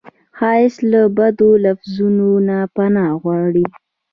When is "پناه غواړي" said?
2.75-3.65